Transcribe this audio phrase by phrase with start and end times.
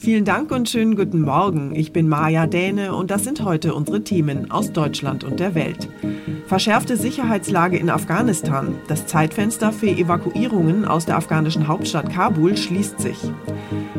[0.00, 1.74] Vielen Dank und schönen guten Morgen.
[1.74, 5.88] Ich bin Maja Däne und das sind heute unsere Themen aus Deutschland und der Welt.
[6.46, 8.76] Verschärfte Sicherheitslage in Afghanistan.
[8.86, 13.18] Das Zeitfenster für Evakuierungen aus der afghanischen Hauptstadt Kabul schließt sich.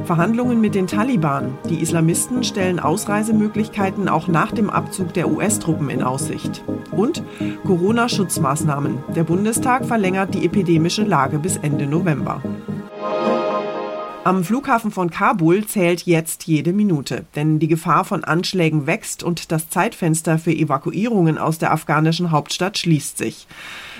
[0.05, 1.57] Verhandlungen mit den Taliban.
[1.69, 6.63] Die Islamisten stellen Ausreisemöglichkeiten auch nach dem Abzug der US-Truppen in Aussicht.
[6.91, 7.23] Und
[7.65, 8.99] Corona-Schutzmaßnahmen.
[9.17, 12.41] Der Bundestag verlängert die epidemische Lage bis Ende November.
[14.25, 19.49] Am Flughafen von Kabul zählt jetzt jede Minute, denn die Gefahr von Anschlägen wächst und
[19.49, 23.47] das Zeitfenster für Evakuierungen aus der afghanischen Hauptstadt schließt sich.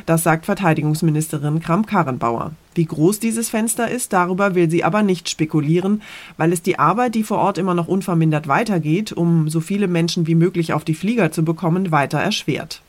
[0.06, 2.52] Das sagt Verteidigungsministerin Kramp-Karrenbauer.
[2.76, 6.02] Wie groß dieses Fenster ist, darüber will sie aber nicht spekulieren,
[6.36, 10.28] weil es die Arbeit, die vor Ort immer noch unvermindert weitergeht, um so viele Menschen
[10.28, 12.82] wie möglich auf die Flieger zu bekommen, weiter erschwert.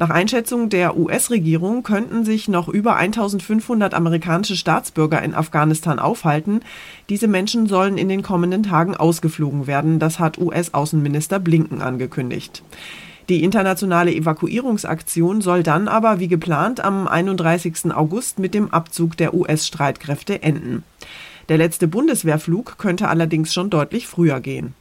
[0.00, 6.60] Nach Einschätzung der US-Regierung könnten sich noch über 1500 amerikanische Staatsbürger in Afghanistan aufhalten.
[7.08, 9.98] Diese Menschen sollen in den kommenden Tagen ausgeflogen werden.
[9.98, 12.62] Das hat US-Außenminister Blinken angekündigt.
[13.28, 17.92] Die internationale Evakuierungsaktion soll dann aber wie geplant am 31.
[17.92, 20.84] August mit dem Abzug der US-Streitkräfte enden.
[21.48, 24.74] Der letzte Bundeswehrflug könnte allerdings schon deutlich früher gehen.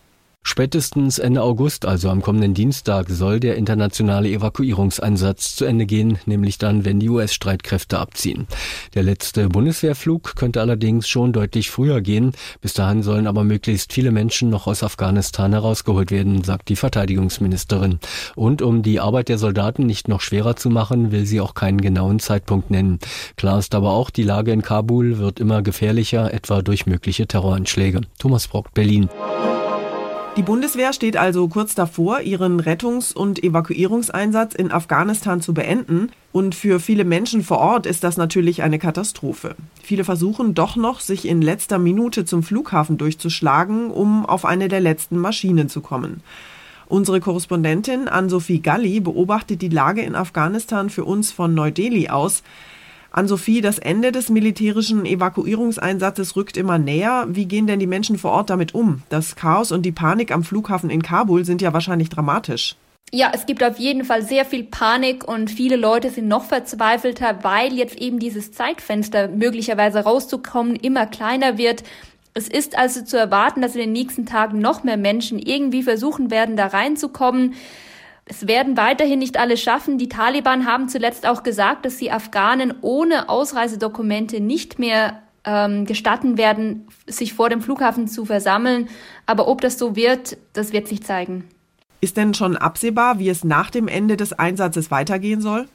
[0.49, 6.57] Spätestens Ende August, also am kommenden Dienstag, soll der internationale Evakuierungseinsatz zu Ende gehen, nämlich
[6.57, 8.47] dann, wenn die US-Streitkräfte abziehen.
[8.95, 12.31] Der letzte Bundeswehrflug könnte allerdings schon deutlich früher gehen.
[12.61, 17.99] Bis dahin sollen aber möglichst viele Menschen noch aus Afghanistan herausgeholt werden, sagt die Verteidigungsministerin.
[18.33, 21.81] Und um die Arbeit der Soldaten nicht noch schwerer zu machen, will sie auch keinen
[21.81, 22.99] genauen Zeitpunkt nennen.
[23.35, 27.99] Klar ist aber auch, die Lage in Kabul wird immer gefährlicher, etwa durch mögliche Terroranschläge.
[28.17, 29.09] Thomas Brock, Berlin.
[30.37, 36.11] Die Bundeswehr steht also kurz davor, ihren Rettungs- und Evakuierungseinsatz in Afghanistan zu beenden.
[36.31, 39.55] Und für viele Menschen vor Ort ist das natürlich eine Katastrophe.
[39.81, 44.79] Viele versuchen doch noch, sich in letzter Minute zum Flughafen durchzuschlagen, um auf eine der
[44.79, 46.21] letzten Maschinen zu kommen.
[46.85, 52.43] Unsere Korrespondentin Ann-Sophie Galli beobachtet die Lage in Afghanistan für uns von Neu-Delhi aus.
[53.17, 57.25] An Sophie, das Ende des militärischen Evakuierungseinsatzes rückt immer näher.
[57.27, 59.01] Wie gehen denn die Menschen vor Ort damit um?
[59.09, 62.75] Das Chaos und die Panik am Flughafen in Kabul sind ja wahrscheinlich dramatisch.
[63.11, 67.39] Ja, es gibt auf jeden Fall sehr viel Panik und viele Leute sind noch verzweifelter,
[67.43, 71.81] weil jetzt eben dieses Zeitfenster möglicherweise rauszukommen immer kleiner wird.
[72.35, 76.29] Es ist also zu erwarten, dass in den nächsten Tagen noch mehr Menschen irgendwie versuchen
[76.29, 77.55] werden, da reinzukommen.
[78.29, 79.97] Es werden weiterhin nicht alle schaffen.
[79.97, 86.37] Die Taliban haben zuletzt auch gesagt, dass sie Afghanen ohne Ausreisedokumente nicht mehr ähm, gestatten
[86.37, 88.89] werden, sich vor dem Flughafen zu versammeln.
[89.25, 91.45] Aber ob das so wird, das wird sich zeigen.
[92.01, 95.67] Ist denn schon absehbar, wie es nach dem Ende des Einsatzes weitergehen soll?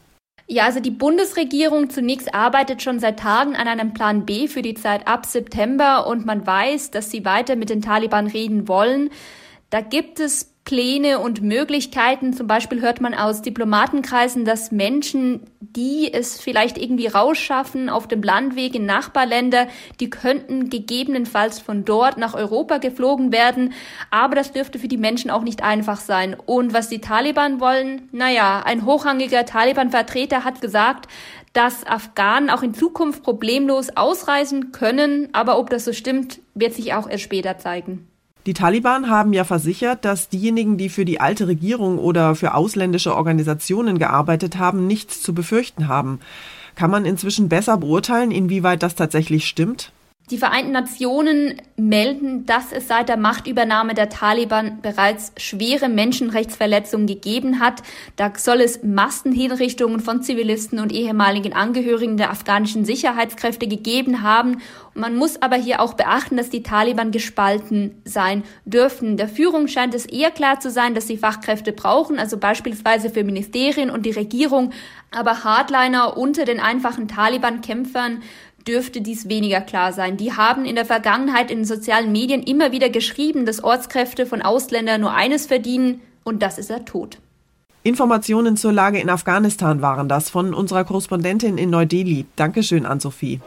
[0.47, 4.75] Ja, also die Bundesregierung zunächst arbeitet schon seit Tagen an einem Plan B für die
[4.75, 9.11] Zeit ab September und man weiß, dass sie weiter mit den Taliban reden wollen.
[9.73, 12.35] Da gibt es Pläne und Möglichkeiten.
[12.35, 18.23] Zum Beispiel hört man aus Diplomatenkreisen, dass Menschen, die es vielleicht irgendwie rausschaffen auf dem
[18.23, 23.73] Landweg in Nachbarländer, die könnten gegebenenfalls von dort nach Europa geflogen werden.
[24.11, 26.37] Aber das dürfte für die Menschen auch nicht einfach sein.
[26.45, 28.11] Und was die Taliban wollen?
[28.13, 31.09] Naja, ein hochrangiger Taliban-Vertreter hat gesagt,
[31.55, 35.31] dass Afghanen auch in Zukunft problemlos ausreisen können.
[35.33, 38.12] Aber ob das so stimmt, wird sich auch erst später zeigen.
[38.47, 43.15] Die Taliban haben ja versichert, dass diejenigen, die für die alte Regierung oder für ausländische
[43.15, 46.19] Organisationen gearbeitet haben, nichts zu befürchten haben.
[46.75, 49.93] Kann man inzwischen besser beurteilen, inwieweit das tatsächlich stimmt?
[50.33, 57.61] Die Vereinten Nationen melden, dass es seit der Machtübernahme der Taliban bereits schwere Menschenrechtsverletzungen gegeben
[57.61, 57.83] hat.
[58.17, 64.63] Da soll es Massenhinrichtungen von Zivilisten und ehemaligen Angehörigen der afghanischen Sicherheitskräfte gegeben haben.
[64.95, 69.19] Man muss aber hier auch beachten, dass die Taliban gespalten sein dürfen.
[69.19, 73.23] Der Führung scheint es eher klar zu sein, dass sie Fachkräfte brauchen, also beispielsweise für
[73.23, 74.73] Ministerien und die Regierung.
[75.11, 78.23] Aber Hardliner unter den einfachen Taliban-Kämpfern
[78.67, 80.17] dürfte dies weniger klar sein.
[80.17, 84.43] Die haben in der Vergangenheit in den sozialen Medien immer wieder geschrieben, dass Ortskräfte von
[84.43, 87.19] Ausländern nur eines verdienen, und das ist der Tod.
[87.83, 92.27] Informationen zur Lage in Afghanistan waren das von unserer Korrespondentin in Neu-Delhi.
[92.37, 93.41] Dankeschön an Sophie.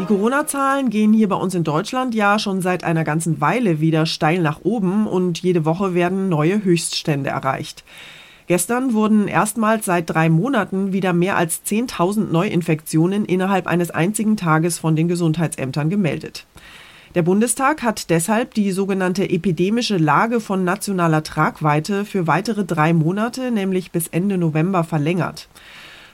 [0.00, 4.06] Die Corona-Zahlen gehen hier bei uns in Deutschland ja schon seit einer ganzen Weile wieder
[4.06, 7.84] steil nach oben und jede Woche werden neue Höchststände erreicht.
[8.46, 14.78] Gestern wurden erstmals seit drei Monaten wieder mehr als 10.000 Neuinfektionen innerhalb eines einzigen Tages
[14.78, 16.46] von den Gesundheitsämtern gemeldet.
[17.14, 23.50] Der Bundestag hat deshalb die sogenannte epidemische Lage von nationaler Tragweite für weitere drei Monate,
[23.50, 25.48] nämlich bis Ende November, verlängert.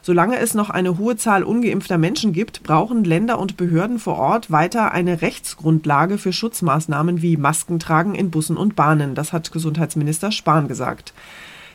[0.03, 4.51] Solange es noch eine hohe Zahl ungeimpfter Menschen gibt, brauchen Länder und Behörden vor Ort
[4.51, 9.15] weiter eine Rechtsgrundlage für Schutzmaßnahmen wie Maskentragen in Bussen und Bahnen.
[9.15, 11.13] Das hat Gesundheitsminister Spahn gesagt.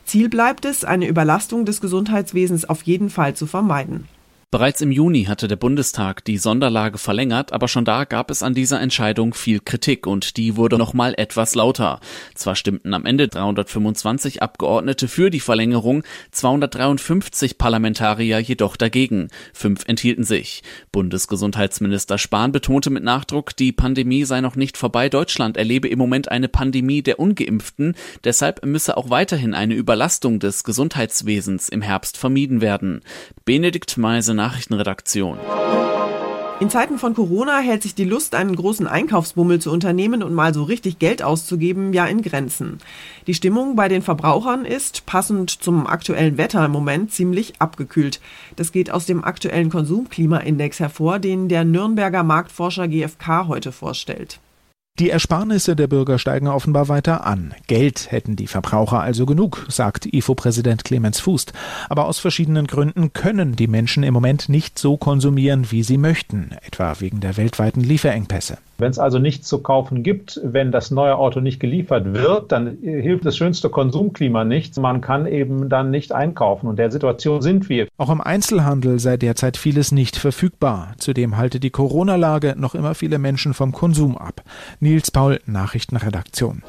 [0.05, 4.07] Ziel bleibt es, eine Überlastung des Gesundheitswesens auf jeden Fall zu vermeiden.
[4.51, 8.53] Bereits im Juni hatte der Bundestag die Sonderlage verlängert, aber schon da gab es an
[8.53, 11.99] dieser Entscheidung viel Kritik und die wurde noch mal etwas lauter.
[12.35, 19.29] Zwar stimmten am Ende 325 Abgeordnete für die Verlängerung, 253 Parlamentarier jedoch dagegen.
[19.53, 20.61] Fünf enthielten sich.
[20.91, 25.09] Bundesgesundheitsminister Spahn betonte mit Nachdruck, die Pandemie sei noch nicht vorbei.
[25.09, 27.95] Deutschland erlebe im Moment eine Pandemie der Ungeimpften.
[28.23, 33.01] Deshalb müsse auch weiterhin eine Überlastung des Gesundheitswesens im Herbst vermieden werden.
[33.43, 35.37] Benedikt Meise Nachrichtenredaktion.
[36.61, 40.53] In Zeiten von Corona hält sich die Lust, einen großen Einkaufsbummel zu unternehmen und mal
[40.53, 42.77] so richtig Geld auszugeben, ja in Grenzen.
[43.27, 48.21] Die Stimmung bei den Verbrauchern ist, passend zum aktuellen Wetter im Moment, ziemlich abgekühlt.
[48.55, 54.39] Das geht aus dem aktuellen Konsumklimaindex hervor, den der Nürnberger Marktforscher GfK heute vorstellt.
[54.97, 57.53] Die Ersparnisse der Bürger steigen offenbar weiter an.
[57.67, 61.51] Geld hätten die Verbraucher also genug, sagt IFO-Präsident Clemens Fußt.
[61.89, 66.51] Aber aus verschiedenen Gründen können die Menschen im Moment nicht so konsumieren, wie sie möchten,
[66.65, 68.57] etwa wegen der weltweiten Lieferengpässe.
[68.77, 72.77] Wenn es also nichts zu kaufen gibt, wenn das neue Auto nicht geliefert wird, dann
[72.81, 74.77] hilft das schönste Konsumklima nichts.
[74.77, 76.67] Man kann eben dann nicht einkaufen.
[76.67, 77.87] Und der Situation sind wir.
[77.97, 80.93] Auch im Einzelhandel sei derzeit vieles nicht verfügbar.
[80.97, 84.41] Zudem halte die Corona-Lage noch immer viele Menschen vom Konsum ab.
[84.81, 86.63] Nils Paul, Nachrichtenredaktion.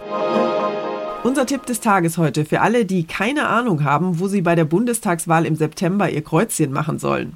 [1.24, 4.64] Unser Tipp des Tages heute für alle, die keine Ahnung haben, wo sie bei der
[4.64, 7.32] Bundestagswahl im September ihr Kreuzchen machen sollen.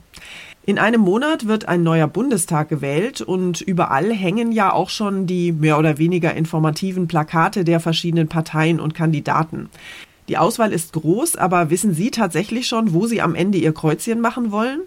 [0.71, 5.51] In einem Monat wird ein neuer Bundestag gewählt und überall hängen ja auch schon die
[5.51, 9.69] mehr oder weniger informativen Plakate der verschiedenen Parteien und Kandidaten.
[10.29, 14.21] Die Auswahl ist groß, aber wissen Sie tatsächlich schon, wo Sie am Ende Ihr Kreuzchen
[14.21, 14.83] machen wollen?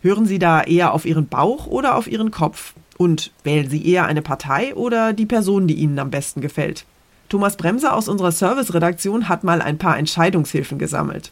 [0.00, 2.72] Hören Sie da eher auf Ihren Bauch oder auf Ihren Kopf?
[2.96, 6.86] Und wählen Sie eher eine Partei oder die Person, die Ihnen am besten gefällt?
[7.28, 11.30] Thomas Bremser aus unserer Serviceredaktion hat mal ein paar Entscheidungshilfen gesammelt.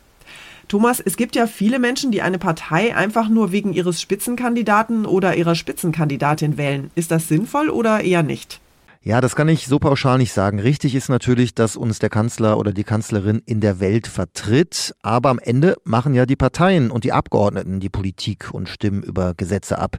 [0.69, 5.37] Thomas, es gibt ja viele Menschen, die eine Partei einfach nur wegen ihres Spitzenkandidaten oder
[5.37, 6.91] ihrer Spitzenkandidatin wählen.
[6.95, 8.61] Ist das sinnvoll oder eher nicht?
[9.07, 10.59] Ja, das kann ich so pauschal nicht sagen.
[10.59, 14.95] Richtig ist natürlich, dass uns der Kanzler oder die Kanzlerin in der Welt vertritt.
[15.03, 19.35] Aber am Ende machen ja die Parteien und die Abgeordneten die Politik und stimmen über
[19.35, 19.99] Gesetze ab.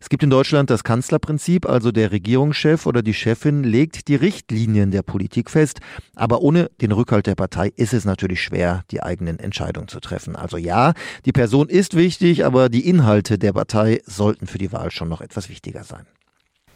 [0.00, 4.90] Es gibt in Deutschland das Kanzlerprinzip, also der Regierungschef oder die Chefin legt die Richtlinien
[4.90, 5.78] der Politik fest.
[6.16, 10.34] Aber ohne den Rückhalt der Partei ist es natürlich schwer, die eigenen Entscheidungen zu treffen.
[10.34, 14.90] Also ja, die Person ist wichtig, aber die Inhalte der Partei sollten für die Wahl
[14.90, 16.04] schon noch etwas wichtiger sein.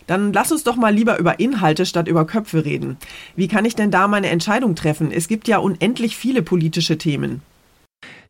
[0.06, 2.98] Dann lass uns doch mal lieber über Inhalte statt über Köpfe reden.
[3.36, 5.10] Wie kann ich denn da meine Entscheidung treffen?
[5.10, 7.42] Es gibt ja unendlich viele politische Themen.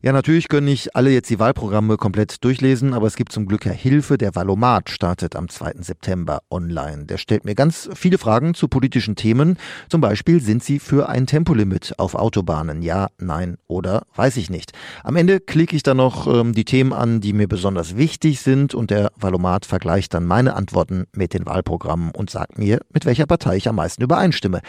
[0.05, 3.65] Ja, natürlich können nicht alle jetzt die Wahlprogramme komplett durchlesen, aber es gibt zum Glück
[3.65, 4.19] ja Hilfe.
[4.19, 5.77] Der Valomat startet am 2.
[5.79, 7.05] September online.
[7.05, 9.57] Der stellt mir ganz viele Fragen zu politischen Themen.
[9.89, 12.83] Zum Beispiel, sind Sie für ein Tempolimit auf Autobahnen?
[12.83, 14.73] Ja, nein oder weiß ich nicht.
[15.03, 18.75] Am Ende klicke ich dann noch ähm, die Themen an, die mir besonders wichtig sind
[18.75, 23.25] und der Valomat vergleicht dann meine Antworten mit den Wahlprogrammen und sagt mir, mit welcher
[23.25, 24.61] Partei ich am meisten übereinstimme.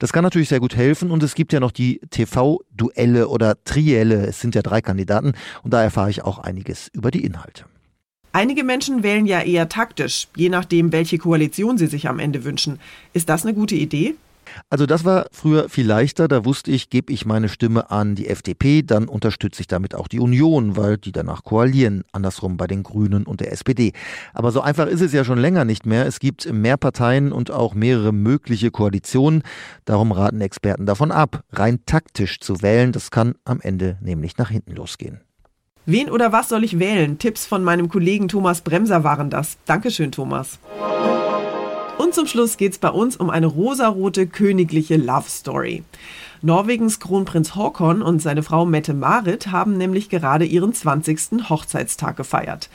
[0.00, 4.26] Das kann natürlich sehr gut helfen und es gibt ja noch die TV-Duelle oder Trielle.
[4.26, 5.32] Es sind ja drei Kandidaten
[5.62, 7.64] und da erfahre ich auch einiges über die Inhalte.
[8.32, 12.78] Einige Menschen wählen ja eher taktisch, je nachdem, welche Koalition sie sich am Ende wünschen.
[13.12, 14.14] Ist das eine gute Idee?
[14.68, 16.28] Also das war früher viel leichter.
[16.28, 20.08] Da wusste ich, gebe ich meine Stimme an die FDP, dann unterstütze ich damit auch
[20.08, 22.02] die Union, weil die danach koalieren.
[22.12, 23.92] Andersrum bei den Grünen und der SPD.
[24.34, 26.06] Aber so einfach ist es ja schon länger nicht mehr.
[26.06, 29.42] Es gibt mehr Parteien und auch mehrere mögliche Koalitionen.
[29.84, 32.92] Darum raten Experten davon ab, rein taktisch zu wählen.
[32.92, 35.20] Das kann am Ende nämlich nach hinten losgehen.
[35.86, 37.18] Wen oder was soll ich wählen?
[37.18, 39.56] Tipps von meinem Kollegen Thomas Bremser waren das.
[39.64, 40.58] Dankeschön, Thomas.
[42.00, 45.82] Und zum Schluss geht es bei uns um eine rosarote königliche Love Story.
[46.40, 51.50] Norwegens Kronprinz Haakon und seine Frau Mette Marit haben nämlich gerade ihren 20.
[51.50, 52.70] Hochzeitstag gefeiert.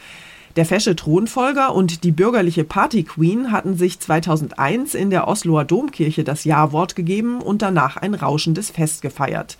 [0.58, 6.44] Der fesche Thronfolger und die bürgerliche Party-Queen hatten sich 2001 in der Osloer Domkirche das
[6.44, 9.58] Ja-Wort gegeben und danach ein rauschendes Fest gefeiert.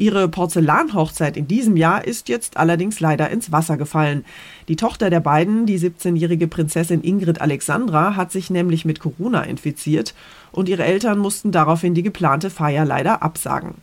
[0.00, 4.24] Ihre Porzellanhochzeit in diesem Jahr ist jetzt allerdings leider ins Wasser gefallen.
[4.66, 10.14] Die Tochter der beiden, die 17-jährige Prinzessin Ingrid Alexandra, hat sich nämlich mit Corona infiziert
[10.52, 13.74] und ihre Eltern mussten daraufhin die geplante Feier leider absagen.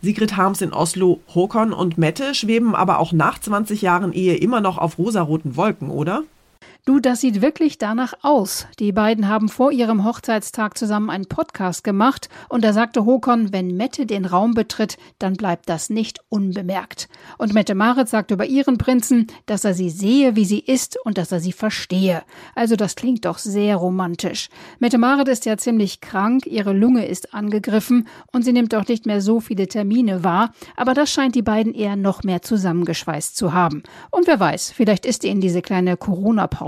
[0.00, 4.60] Sigrid Harms in Oslo, Håkon und Mette schweben aber auch nach 20 Jahren Ehe immer
[4.60, 6.22] noch auf rosaroten Wolken, oder?
[6.84, 8.66] Du, das sieht wirklich danach aus.
[8.78, 13.76] Die beiden haben vor ihrem Hochzeitstag zusammen einen Podcast gemacht und da sagte Håkon, wenn
[13.76, 17.10] Mette den Raum betritt, dann bleibt das nicht unbemerkt.
[17.36, 21.18] Und Mette Marit sagt über ihren Prinzen, dass er sie sehe, wie sie ist und
[21.18, 22.22] dass er sie verstehe.
[22.54, 24.48] Also das klingt doch sehr romantisch.
[24.78, 29.04] Mette Marit ist ja ziemlich krank, ihre Lunge ist angegriffen und sie nimmt auch nicht
[29.04, 33.52] mehr so viele Termine wahr, aber das scheint die beiden eher noch mehr zusammengeschweißt zu
[33.52, 33.82] haben.
[34.10, 36.67] Und wer weiß, vielleicht ist ihnen diese kleine Corona-Pause